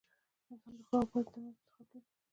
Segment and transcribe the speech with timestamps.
[0.51, 1.99] •انسان د ښو او بدو ترمنځ انتخاب لري.